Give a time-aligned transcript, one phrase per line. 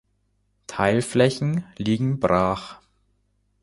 [0.65, 2.81] Teilflächen liegen brach.